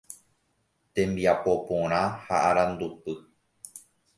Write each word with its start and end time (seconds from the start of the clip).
Tembiapoporã 0.93 2.01
ha 2.25 2.35
Arandupy 2.49 3.15